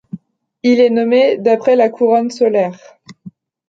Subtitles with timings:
[0.63, 2.79] Il est nommé d'après la couronne solaire.